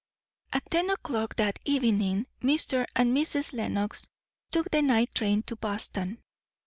[0.51, 2.87] At ten o'clock that evening Mr.
[2.95, 3.53] and Mrs.
[3.53, 4.01] Lenox
[4.49, 6.23] took the night train to Boston.